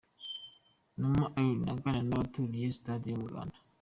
[0.99, 3.57] Numa Alain aganira n'abaturiye sitade Umuganda.